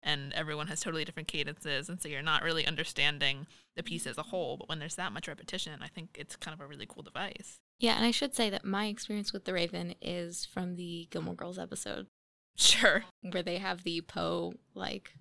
and 0.06 0.32
everyone 0.32 0.68
has 0.68 0.80
totally 0.80 1.04
different 1.04 1.28
cadences 1.28 1.88
and 1.90 2.00
so 2.00 2.08
you're 2.08 2.22
not 2.22 2.42
really 2.42 2.66
understanding 2.66 3.46
the 3.76 3.82
piece 3.82 4.06
as 4.06 4.16
a 4.16 4.22
whole, 4.22 4.56
but 4.56 4.68
when 4.70 4.78
there's 4.78 4.94
that 4.94 5.12
much 5.12 5.28
repetition, 5.28 5.80
I 5.82 5.88
think 5.88 6.16
it's 6.18 6.36
kind 6.36 6.54
of 6.54 6.60
a 6.62 6.66
really 6.66 6.86
cool 6.88 7.02
device. 7.02 7.58
Yeah, 7.78 7.96
and 7.96 8.06
I 8.06 8.10
should 8.10 8.34
say 8.34 8.48
that 8.48 8.64
my 8.64 8.86
experience 8.86 9.34
with 9.34 9.44
The 9.44 9.52
Raven 9.52 9.94
is 10.00 10.46
from 10.46 10.76
the 10.76 11.08
Gilmore 11.10 11.34
Girls 11.34 11.58
episode 11.58 12.06
Sure. 12.56 13.04
where 13.20 13.42
they 13.42 13.58
have 13.58 13.82
the 13.82 14.00
Poe 14.00 14.54
like 14.74 15.12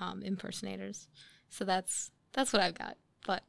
um, 0.00 0.22
impersonators. 0.22 1.06
So 1.50 1.66
that's 1.66 2.10
that's 2.32 2.52
what 2.52 2.62
I've 2.62 2.78
got. 2.78 2.96
But 3.26 3.42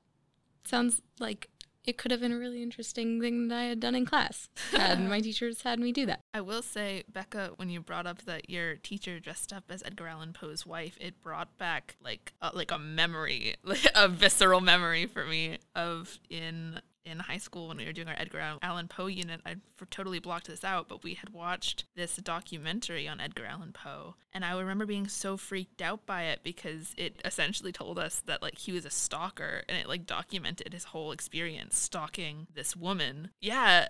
sounds 0.65 1.01
like 1.19 1.49
it 1.85 1.97
could 1.97 2.11
have 2.11 2.21
been 2.21 2.31
a 2.31 2.37
really 2.37 2.63
interesting 2.63 3.19
thing 3.19 3.47
that 3.49 3.57
I 3.57 3.63
had 3.63 3.79
done 3.79 3.95
in 3.95 4.05
class. 4.05 4.49
And 4.73 5.09
my 5.09 5.21
teachers 5.21 5.61
had 5.61 5.79
me 5.79 5.91
do 5.91 6.05
that. 6.07 6.21
I 6.33 6.41
will 6.41 6.61
say, 6.61 7.03
Becca, 7.11 7.53
when 7.55 7.69
you 7.69 7.79
brought 7.81 8.05
up 8.05 8.23
that 8.23 8.49
your 8.49 8.75
teacher 8.75 9.19
dressed 9.19 9.53
up 9.53 9.65
as 9.69 9.83
Edgar 9.83 10.07
Allan 10.07 10.33
Poe's 10.33 10.65
wife, 10.65 10.97
it 10.99 11.21
brought 11.21 11.57
back 11.57 11.95
like 12.03 12.33
a, 12.41 12.51
like 12.53 12.71
a 12.71 12.79
memory, 12.79 13.55
like 13.63 13.85
a 13.95 14.07
visceral 14.07 14.61
memory 14.61 15.05
for 15.05 15.25
me 15.25 15.59
of 15.75 16.19
in 16.29 16.81
in 17.05 17.19
high 17.19 17.37
school 17.37 17.67
when 17.67 17.77
we 17.77 17.85
were 17.85 17.93
doing 17.93 18.07
our 18.07 18.15
Edgar 18.17 18.57
Allan 18.61 18.87
Poe 18.87 19.07
unit. 19.07 19.41
I 19.45 19.55
for, 19.75 19.85
totally 19.85 20.19
blocked 20.19 20.47
this 20.47 20.63
out, 20.63 20.87
but 20.87 21.03
we 21.03 21.13
had 21.15 21.29
watched 21.29 21.85
this 21.95 22.15
documentary 22.17 23.07
on 23.07 23.19
Edgar 23.19 23.45
Allan 23.45 23.73
Poe, 23.73 24.15
and 24.31 24.43
I 24.45 24.57
remember 24.57 24.85
being 24.85 25.07
so 25.07 25.37
freaked 25.37 25.81
out 25.81 26.05
by 26.05 26.23
it 26.23 26.41
because 26.43 26.93
it 26.97 27.21
essentially 27.25 27.71
told 27.71 27.99
us 27.99 28.21
that 28.25 28.41
like 28.41 28.57
he 28.57 28.71
was 28.71 28.85
a 28.85 28.89
stalker, 28.89 29.63
and 29.67 29.77
it 29.77 29.87
like 29.87 30.05
documented 30.05 30.73
his 30.73 30.85
whole 30.85 31.11
experience 31.11 31.77
stalking 31.77 32.47
this 32.53 32.75
woman. 32.75 33.29
Yeah, 33.41 33.87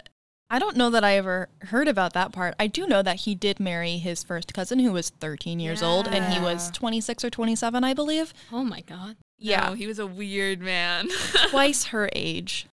I 0.49 0.59
don't 0.59 0.77
know 0.77 0.91
that 0.91 1.03
I 1.03 1.17
ever 1.17 1.49
heard 1.61 1.87
about 1.87 2.13
that 2.13 2.31
part. 2.31 2.53
I 2.59 2.67
do 2.67 2.85
know 2.85 3.01
that 3.01 3.21
he 3.21 3.33
did 3.33 3.59
marry 3.59 3.97
his 3.97 4.23
first 4.23 4.53
cousin 4.53 4.77
who 4.77 4.91
was 4.91 5.09
13 5.09 5.59
years 5.59 5.81
old 5.81 6.07
and 6.07 6.31
he 6.31 6.39
was 6.39 6.69
26 6.71 7.23
or 7.25 7.31
27, 7.31 7.83
I 7.83 7.95
believe. 7.95 8.35
Oh 8.51 8.63
my 8.63 8.81
god. 8.81 9.17
Yeah. 9.39 9.69
No, 9.69 9.73
he 9.73 9.87
was 9.87 9.97
a 9.97 10.05
weird 10.05 10.61
man. 10.61 11.09
Twice 11.49 11.85
her 11.85 12.07
age. 12.13 12.67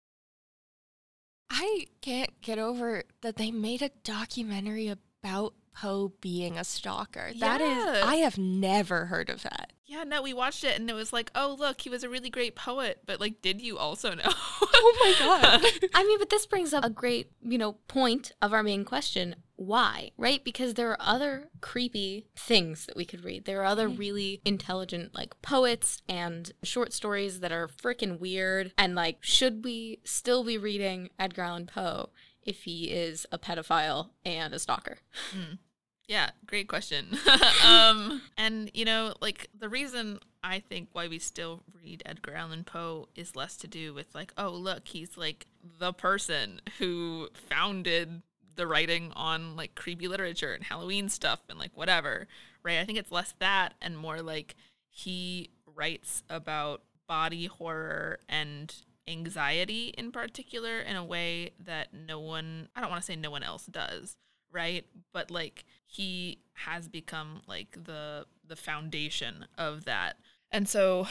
I 1.49 1.87
can't 2.01 2.29
get 2.41 2.59
over 2.59 3.03
that 3.21 3.37
they 3.37 3.51
made 3.51 3.81
a 3.81 3.89
documentary 4.03 4.87
about 4.87 5.53
Poe 5.73 6.11
being 6.19 6.57
a 6.57 6.63
stalker. 6.63 7.31
That 7.39 7.61
is, 7.61 8.03
I 8.03 8.15
have 8.17 8.37
never 8.37 9.05
heard 9.05 9.29
of 9.29 9.43
that. 9.43 9.71
Yeah, 9.85 10.03
no, 10.03 10.21
we 10.21 10.33
watched 10.33 10.63
it 10.63 10.79
and 10.79 10.89
it 10.89 10.93
was 10.93 11.11
like, 11.13 11.31
oh, 11.33 11.55
look, 11.57 11.81
he 11.81 11.89
was 11.89 12.03
a 12.03 12.09
really 12.09 12.29
great 12.29 12.55
poet. 12.55 12.99
But 13.05 13.19
like, 13.19 13.41
did 13.41 13.61
you 13.61 13.77
also 13.77 14.13
know? 14.13 14.23
Oh 14.81 14.95
my 15.01 15.25
god. 15.25 15.89
I 15.93 16.03
mean, 16.03 16.19
but 16.19 16.29
this 16.29 16.45
brings 16.45 16.73
up 16.73 16.85
a 16.85 16.89
great, 16.89 17.31
you 17.41 17.57
know, 17.57 17.73
point 17.87 18.31
of 18.41 18.53
our 18.53 18.63
main 18.63 18.85
question. 18.85 19.35
Why? 19.59 20.11
Right? 20.15 20.41
Because 20.41 20.75
there 20.75 20.89
are 20.91 20.97
other 21.01 21.49
creepy 21.59 22.27
things 22.33 22.85
that 22.85 22.95
we 22.95 23.03
could 23.03 23.25
read. 23.25 23.43
There 23.43 23.61
are 23.61 23.65
other 23.65 23.89
really 23.89 24.39
intelligent, 24.45 25.13
like, 25.13 25.39
poets 25.41 26.01
and 26.07 26.49
short 26.63 26.93
stories 26.93 27.41
that 27.41 27.51
are 27.51 27.67
freaking 27.67 28.19
weird. 28.19 28.71
And, 28.77 28.95
like, 28.95 29.17
should 29.19 29.65
we 29.65 29.99
still 30.05 30.45
be 30.45 30.57
reading 30.57 31.09
Edgar 31.19 31.41
Allan 31.41 31.67
Poe 31.67 32.09
if 32.41 32.63
he 32.63 32.85
is 32.85 33.25
a 33.33 33.37
pedophile 33.37 34.11
and 34.23 34.53
a 34.53 34.59
stalker? 34.59 34.99
yeah, 36.07 36.31
great 36.47 36.67
question. 36.67 37.17
um, 37.65 38.21
and 38.35 38.71
you 38.73 38.83
know, 38.83 39.13
like 39.21 39.47
the 39.57 39.69
reason 39.69 40.19
I 40.43 40.59
think 40.59 40.89
why 40.93 41.07
we 41.07 41.19
still 41.19 41.63
read 41.83 42.01
Edgar 42.03 42.33
Allan 42.33 42.63
Poe 42.63 43.09
is 43.15 43.35
less 43.35 43.55
to 43.57 43.67
do 43.67 43.93
with 43.93 44.15
like, 44.15 44.33
oh, 44.35 44.49
look, 44.49 44.87
he's 44.87 45.17
like 45.17 45.45
the 45.79 45.93
person 45.93 46.61
who 46.79 47.29
founded 47.49 48.23
the 48.55 48.67
writing 48.67 49.11
on 49.15 49.55
like 49.55 49.75
creepy 49.75 50.07
literature 50.07 50.53
and 50.53 50.63
Halloween 50.63 51.09
stuff 51.09 51.39
and 51.49 51.57
like 51.59 51.71
whatever, 51.75 52.27
right? 52.63 52.79
I 52.79 52.85
think 52.85 52.97
it's 52.97 53.11
less 53.11 53.33
that 53.39 53.73
and 53.81 53.97
more 53.97 54.21
like 54.21 54.55
he 54.89 55.51
writes 55.65 56.23
about 56.29 56.81
body 57.07 57.45
horror 57.45 58.19
and 58.27 58.73
anxiety 59.07 59.93
in 59.97 60.11
particular 60.11 60.79
in 60.79 60.95
a 60.95 61.03
way 61.03 61.51
that 61.59 61.93
no 61.93 62.19
one, 62.19 62.69
I 62.75 62.81
don't 62.81 62.89
want 62.89 63.01
to 63.01 63.05
say 63.05 63.15
no 63.15 63.31
one 63.31 63.43
else 63.43 63.65
does, 63.65 64.15
right? 64.51 64.85
But 65.13 65.31
like 65.31 65.65
he 65.85 66.39
has 66.53 66.87
become 66.87 67.41
like 67.47 67.83
the 67.83 68.25
the 68.47 68.55
foundation 68.55 69.45
of 69.57 69.85
that. 69.85 70.17
And 70.51 70.67
so 70.67 71.07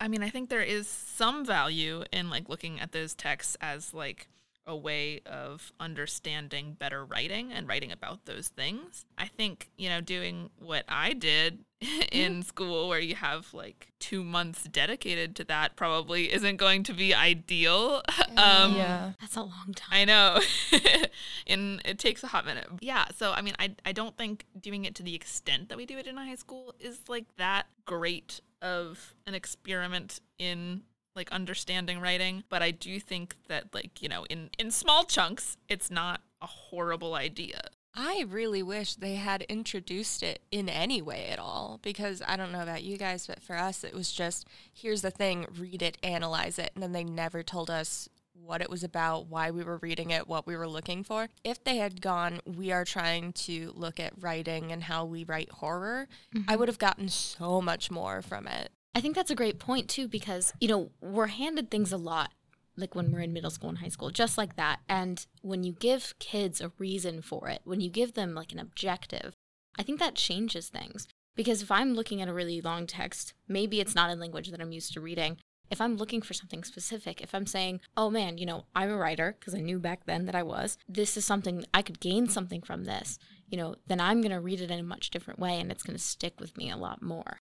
I 0.00 0.08
mean, 0.08 0.22
I 0.22 0.30
think 0.30 0.48
there 0.48 0.62
is 0.62 0.88
some 0.88 1.44
value 1.44 2.04
in 2.12 2.30
like 2.30 2.48
looking 2.48 2.80
at 2.80 2.92
those 2.92 3.14
texts 3.14 3.56
as 3.60 3.92
like 3.92 4.28
a 4.66 4.76
way 4.76 5.20
of 5.26 5.72
understanding 5.78 6.76
better 6.78 7.04
writing 7.04 7.52
and 7.52 7.68
writing 7.68 7.92
about 7.92 8.24
those 8.24 8.48
things. 8.48 9.04
I 9.18 9.26
think, 9.26 9.70
you 9.76 9.88
know, 9.88 10.00
doing 10.00 10.50
what 10.58 10.84
I 10.88 11.12
did 11.12 11.58
in 12.12 12.42
school 12.42 12.88
where 12.88 13.00
you 13.00 13.14
have 13.14 13.52
like 13.52 13.88
2 14.00 14.24
months 14.24 14.64
dedicated 14.64 15.36
to 15.36 15.44
that 15.44 15.76
probably 15.76 16.32
isn't 16.32 16.56
going 16.56 16.82
to 16.84 16.94
be 16.94 17.14
ideal. 17.14 18.02
um 18.36 18.76
yeah. 18.76 19.12
That's 19.20 19.36
a 19.36 19.42
long 19.42 19.72
time. 19.74 19.90
I 19.92 20.04
know. 20.04 20.40
and 21.46 21.82
it 21.84 21.98
takes 21.98 22.22
a 22.22 22.28
hot 22.28 22.46
minute. 22.46 22.68
Yeah, 22.80 23.06
so 23.16 23.32
I 23.32 23.42
mean 23.42 23.54
I 23.58 23.74
I 23.84 23.92
don't 23.92 24.16
think 24.16 24.46
doing 24.58 24.84
it 24.84 24.94
to 24.96 25.02
the 25.02 25.14
extent 25.14 25.68
that 25.68 25.76
we 25.76 25.84
do 25.84 25.98
it 25.98 26.06
in 26.06 26.16
high 26.16 26.36
school 26.36 26.74
is 26.80 27.00
like 27.08 27.26
that 27.36 27.66
great 27.84 28.40
of 28.62 29.14
an 29.26 29.34
experiment 29.34 30.20
in 30.38 30.82
like 31.14 31.30
understanding 31.32 32.00
writing, 32.00 32.44
but 32.48 32.62
I 32.62 32.70
do 32.70 32.98
think 33.00 33.36
that 33.48 33.74
like, 33.74 34.02
you 34.02 34.08
know, 34.08 34.24
in 34.30 34.50
in 34.58 34.70
small 34.70 35.04
chunks, 35.04 35.56
it's 35.68 35.90
not 35.90 36.20
a 36.40 36.46
horrible 36.46 37.14
idea. 37.14 37.62
I 37.96 38.24
really 38.28 38.62
wish 38.62 38.96
they 38.96 39.14
had 39.14 39.42
introduced 39.42 40.24
it 40.24 40.42
in 40.50 40.68
any 40.68 41.00
way 41.00 41.28
at 41.30 41.38
all 41.38 41.78
because 41.80 42.22
I 42.26 42.36
don't 42.36 42.50
know 42.50 42.62
about 42.62 42.82
you 42.82 42.96
guys, 42.96 43.26
but 43.28 43.40
for 43.40 43.56
us, 43.56 43.84
it 43.84 43.94
was 43.94 44.10
just 44.10 44.48
here's 44.72 45.02
the 45.02 45.12
thing, 45.12 45.46
read 45.56 45.80
it, 45.80 45.96
analyze 46.02 46.58
it. 46.58 46.72
And 46.74 46.82
then 46.82 46.92
they 46.92 47.04
never 47.04 47.44
told 47.44 47.70
us 47.70 48.08
what 48.32 48.60
it 48.60 48.68
was 48.68 48.82
about, 48.82 49.26
why 49.26 49.50
we 49.50 49.62
were 49.62 49.78
reading 49.78 50.10
it, 50.10 50.28
what 50.28 50.46
we 50.46 50.56
were 50.56 50.68
looking 50.68 51.04
for. 51.04 51.28
If 51.44 51.62
they 51.62 51.76
had 51.76 52.00
gone, 52.00 52.40
we 52.44 52.72
are 52.72 52.84
trying 52.84 53.32
to 53.32 53.72
look 53.76 54.00
at 54.00 54.12
writing 54.20 54.72
and 54.72 54.82
how 54.82 55.04
we 55.04 55.24
write 55.24 55.50
horror, 55.50 56.08
I 56.34 56.38
mm-hmm. 56.38 56.58
would 56.58 56.68
have 56.68 56.78
gotten 56.78 57.08
so 57.08 57.62
much 57.62 57.90
more 57.90 58.22
from 58.22 58.48
it. 58.48 58.70
I 58.96 59.00
think 59.00 59.16
that's 59.16 59.30
a 59.30 59.34
great 59.34 59.58
point 59.58 59.88
too 59.88 60.06
because 60.06 60.52
you 60.60 60.68
know 60.68 60.90
we're 61.00 61.26
handed 61.26 61.70
things 61.70 61.92
a 61.92 61.96
lot 61.96 62.30
like 62.76 62.94
when 62.94 63.10
we're 63.10 63.20
in 63.20 63.32
middle 63.32 63.50
school 63.50 63.68
and 63.68 63.78
high 63.78 63.88
school 63.88 64.10
just 64.10 64.38
like 64.38 64.56
that. 64.56 64.80
And 64.88 65.24
when 65.42 65.64
you 65.64 65.72
give 65.72 66.14
kids 66.18 66.60
a 66.60 66.72
reason 66.78 67.20
for 67.20 67.48
it 67.48 67.62
when 67.64 67.80
you 67.80 67.90
give 67.90 68.14
them 68.14 68.34
like 68.34 68.52
an 68.52 68.58
objective 68.60 69.34
I 69.76 69.82
think 69.82 69.98
that 69.98 70.14
changes 70.14 70.68
things. 70.68 71.08
Because 71.34 71.62
if 71.62 71.70
I'm 71.72 71.94
looking 71.94 72.22
at 72.22 72.28
a 72.28 72.32
really 72.32 72.60
long 72.60 72.86
text 72.86 73.34
maybe 73.48 73.80
it's 73.80 73.96
not 73.96 74.10
in 74.10 74.20
language 74.20 74.50
that 74.50 74.60
I'm 74.60 74.72
used 74.72 74.92
to 74.92 75.00
reading. 75.00 75.38
If 75.70 75.80
I'm 75.80 75.96
looking 75.96 76.22
for 76.22 76.34
something 76.34 76.62
specific 76.62 77.20
if 77.20 77.34
I'm 77.34 77.46
saying 77.46 77.80
oh 77.96 78.10
man 78.10 78.38
you 78.38 78.46
know 78.46 78.66
I'm 78.76 78.90
a 78.90 78.96
writer 78.96 79.34
because 79.40 79.56
I 79.56 79.60
knew 79.60 79.80
back 79.80 80.06
then 80.06 80.26
that 80.26 80.36
I 80.36 80.44
was 80.44 80.78
this 80.88 81.16
is 81.16 81.24
something 81.24 81.64
I 81.74 81.82
could 81.82 81.98
gain 81.98 82.28
something 82.28 82.62
from 82.62 82.84
this 82.84 83.18
you 83.48 83.58
know 83.58 83.74
then 83.88 84.00
I'm 84.00 84.20
going 84.20 84.30
to 84.30 84.40
read 84.40 84.60
it 84.60 84.70
in 84.70 84.78
a 84.78 84.84
much 84.84 85.10
different 85.10 85.40
way 85.40 85.58
and 85.58 85.72
it's 85.72 85.82
going 85.82 85.96
to 85.96 86.02
stick 86.02 86.38
with 86.38 86.56
me 86.56 86.70
a 86.70 86.76
lot 86.76 87.02
more 87.02 87.40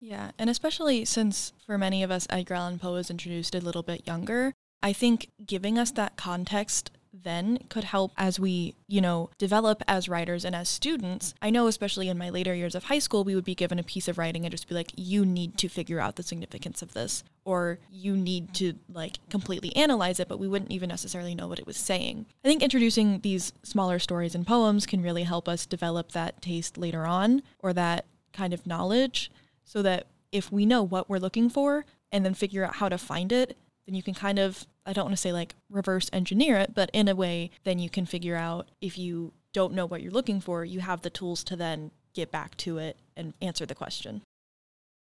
Yeah, 0.00 0.30
and 0.38 0.50
especially 0.50 1.04
since 1.04 1.52
for 1.64 1.78
many 1.78 2.02
of 2.02 2.10
us 2.10 2.26
Edgar 2.30 2.54
Allan 2.54 2.78
Poe 2.78 2.92
was 2.92 3.10
introduced 3.10 3.54
a 3.54 3.60
little 3.60 3.82
bit 3.82 4.06
younger, 4.06 4.52
I 4.82 4.92
think 4.92 5.30
giving 5.44 5.78
us 5.78 5.90
that 5.92 6.16
context 6.16 6.90
then 7.12 7.58
could 7.68 7.84
help 7.84 8.12
as 8.16 8.38
we, 8.38 8.74
you 8.86 9.00
know, 9.00 9.30
develop 9.38 9.82
as 9.88 10.08
writers 10.08 10.44
and 10.44 10.54
as 10.54 10.68
students. 10.68 11.34
I 11.40 11.50
know 11.50 11.66
especially 11.66 12.08
in 12.08 12.18
my 12.18 12.30
later 12.30 12.54
years 12.54 12.74
of 12.74 12.84
high 12.84 12.98
school, 12.98 13.24
we 13.24 13.34
would 13.34 13.44
be 13.44 13.54
given 13.54 13.78
a 13.78 13.82
piece 13.82 14.06
of 14.06 14.18
writing 14.18 14.44
and 14.44 14.50
just 14.50 14.68
be 14.68 14.74
like, 14.74 14.92
you 14.96 15.24
need 15.24 15.56
to 15.58 15.68
figure 15.68 15.98
out 15.98 16.16
the 16.16 16.22
significance 16.22 16.82
of 16.82 16.92
this 16.92 17.24
or 17.44 17.78
you 17.90 18.16
need 18.16 18.52
to 18.54 18.74
like 18.92 19.18
completely 19.30 19.74
analyze 19.76 20.20
it, 20.20 20.28
but 20.28 20.38
we 20.38 20.48
wouldn't 20.48 20.72
even 20.72 20.88
necessarily 20.88 21.34
know 21.34 21.48
what 21.48 21.58
it 21.58 21.66
was 21.66 21.76
saying. 21.76 22.26
I 22.44 22.48
think 22.48 22.62
introducing 22.62 23.20
these 23.20 23.52
smaller 23.62 23.98
stories 23.98 24.34
and 24.34 24.46
poems 24.46 24.86
can 24.86 25.02
really 25.02 25.24
help 25.24 25.48
us 25.48 25.66
develop 25.66 26.12
that 26.12 26.42
taste 26.42 26.76
later 26.76 27.06
on 27.06 27.42
or 27.60 27.72
that 27.72 28.04
kind 28.32 28.52
of 28.52 28.66
knowledge 28.66 29.30
so 29.66 29.82
that 29.82 30.06
if 30.32 30.50
we 30.50 30.64
know 30.64 30.82
what 30.82 31.10
we're 31.10 31.18
looking 31.18 31.50
for 31.50 31.84
and 32.10 32.24
then 32.24 32.32
figure 32.32 32.64
out 32.64 32.76
how 32.76 32.88
to 32.88 32.96
find 32.96 33.32
it, 33.32 33.58
then 33.86 33.94
you 33.94 34.02
can 34.02 34.14
kind 34.14 34.38
of 34.38 34.66
I 34.86 34.92
don't 34.92 35.06
want 35.06 35.16
to 35.16 35.20
say 35.20 35.32
like 35.32 35.54
reverse 35.68 36.08
engineer 36.12 36.56
it, 36.56 36.72
but 36.74 36.90
in 36.92 37.08
a 37.08 37.14
way, 37.14 37.50
then 37.64 37.78
you 37.78 37.90
can 37.90 38.06
figure 38.06 38.36
out 38.36 38.70
if 38.80 38.96
you 38.96 39.32
don't 39.52 39.74
know 39.74 39.84
what 39.84 40.00
you're 40.00 40.12
looking 40.12 40.40
for, 40.40 40.64
you 40.64 40.80
have 40.80 41.02
the 41.02 41.10
tools 41.10 41.42
to 41.44 41.56
then 41.56 41.90
get 42.14 42.30
back 42.30 42.56
to 42.58 42.78
it 42.78 42.96
and 43.16 43.34
answer 43.42 43.66
the 43.66 43.74
question. 43.74 44.22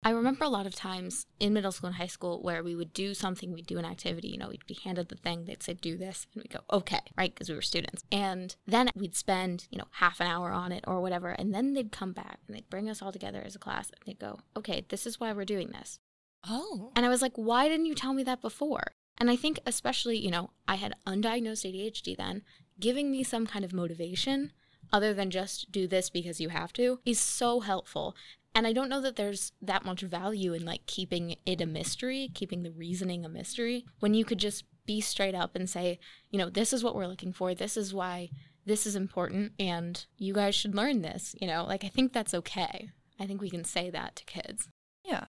I 0.07 0.11
remember 0.11 0.45
a 0.45 0.49
lot 0.49 0.65
of 0.65 0.73
times 0.73 1.25
in 1.37 1.51
middle 1.51 1.73
school 1.73 1.87
and 1.87 1.97
high 1.97 2.07
school 2.07 2.41
where 2.41 2.63
we 2.63 2.77
would 2.77 2.93
do 2.93 3.13
something, 3.13 3.51
we'd 3.51 3.67
do 3.67 3.77
an 3.77 3.83
activity, 3.83 4.29
you 4.29 4.37
know, 4.37 4.47
we'd 4.47 4.65
be 4.65 4.79
handed 4.81 5.09
the 5.09 5.17
thing, 5.17 5.43
they'd 5.43 5.61
say, 5.61 5.73
do 5.73 5.97
this, 5.97 6.27
and 6.33 6.43
we'd 6.43 6.49
go, 6.49 6.61
okay, 6.71 7.01
right? 7.17 7.35
Because 7.35 7.49
we 7.49 7.55
were 7.55 7.61
students. 7.61 8.05
And 8.09 8.55
then 8.65 8.89
we'd 8.95 9.17
spend, 9.17 9.67
you 9.69 9.77
know, 9.77 9.89
half 9.91 10.21
an 10.21 10.27
hour 10.27 10.53
on 10.53 10.71
it 10.71 10.85
or 10.87 11.01
whatever. 11.01 11.31
And 11.31 11.53
then 11.53 11.73
they'd 11.73 11.91
come 11.91 12.13
back 12.13 12.39
and 12.47 12.55
they'd 12.55 12.69
bring 12.69 12.89
us 12.89 13.01
all 13.01 13.11
together 13.11 13.43
as 13.45 13.53
a 13.53 13.59
class 13.59 13.89
and 13.89 13.99
they'd 14.05 14.17
go, 14.17 14.39
okay, 14.55 14.85
this 14.87 15.05
is 15.05 15.19
why 15.19 15.33
we're 15.33 15.43
doing 15.43 15.71
this. 15.71 15.99
Oh. 16.47 16.93
And 16.95 17.05
I 17.05 17.09
was 17.09 17.21
like, 17.21 17.33
why 17.35 17.67
didn't 17.67 17.87
you 17.87 17.93
tell 17.93 18.13
me 18.13 18.23
that 18.23 18.41
before? 18.41 18.93
And 19.17 19.29
I 19.29 19.35
think, 19.35 19.59
especially, 19.65 20.17
you 20.17 20.31
know, 20.31 20.51
I 20.69 20.75
had 20.75 20.95
undiagnosed 21.05 21.69
ADHD 21.69 22.15
then, 22.15 22.43
giving 22.79 23.11
me 23.11 23.23
some 23.23 23.45
kind 23.45 23.65
of 23.65 23.73
motivation 23.73 24.53
other 24.93 25.13
than 25.13 25.31
just 25.31 25.69
do 25.69 25.85
this 25.85 26.09
because 26.09 26.39
you 26.39 26.47
have 26.47 26.71
to 26.73 26.99
is 27.05 27.19
so 27.19 27.59
helpful. 27.59 28.15
And 28.57 28.65
I 28.65 28.73
don't 28.73 28.89
know 28.89 29.01
that 29.01 29.17
there's 29.17 29.51
that 29.61 29.85
much 29.85 30.01
value 30.01 30.51
in 30.51 30.65
like 30.65 30.87
keeping 30.87 31.35
it 31.45 31.61
a 31.61 31.67
mystery, 31.67 32.31
keeping 32.33 32.63
the 32.63 32.71
reasoning 32.71 33.23
a 33.23 33.29
mystery, 33.29 33.85
when 33.99 34.15
you 34.15 34.25
could 34.25 34.39
just 34.39 34.63
be 34.87 34.99
straight 34.99 35.35
up 35.35 35.55
and 35.55 35.69
say, 35.69 35.99
you 36.31 36.39
know, 36.39 36.49
this 36.49 36.73
is 36.73 36.83
what 36.83 36.95
we're 36.95 37.05
looking 37.05 37.31
for. 37.31 37.53
This 37.53 37.77
is 37.77 37.93
why 37.93 38.31
this 38.65 38.87
is 38.87 38.95
important. 38.95 39.51
And 39.59 40.03
you 40.17 40.33
guys 40.33 40.55
should 40.55 40.73
learn 40.73 41.03
this. 41.03 41.35
You 41.39 41.45
know, 41.45 41.65
like 41.65 41.83
I 41.83 41.87
think 41.87 42.13
that's 42.13 42.33
okay. 42.33 42.89
I 43.19 43.27
think 43.27 43.41
we 43.41 43.51
can 43.51 43.63
say 43.63 43.91
that 43.91 44.15
to 44.15 44.25
kids. 44.25 44.69
Yeah. 45.05 45.25